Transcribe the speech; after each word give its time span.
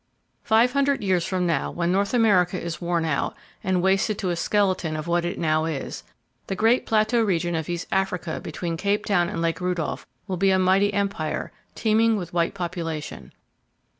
Five 0.41 0.73
hundred 0.73 1.03
years 1.03 1.27
from 1.27 1.45
now, 1.45 1.69
when 1.69 1.91
North 1.91 2.11
America 2.15 2.59
is 2.59 2.81
worn 2.81 3.05
out, 3.05 3.35
and 3.63 3.83
wasted 3.83 4.17
to 4.17 4.31
a 4.31 4.35
skeleton 4.35 4.95
of 4.95 5.05
what 5.05 5.25
it 5.25 5.37
now 5.37 5.65
is, 5.65 6.01
the 6.47 6.55
great 6.55 6.87
plateau 6.87 7.21
region 7.21 7.53
of 7.53 7.69
East 7.69 7.85
Africa 7.91 8.41
[Page 8.43 8.47
183] 8.47 8.51
between 8.51 8.77
Cape 8.77 9.05
Town 9.05 9.29
and 9.29 9.43
Lake 9.43 9.61
Rudolph 9.61 10.07
will 10.25 10.37
be 10.37 10.49
a 10.49 10.57
mighty 10.57 10.91
empire, 10.91 11.51
teeming 11.75 12.17
with 12.17 12.33
white 12.33 12.55
population. 12.55 13.31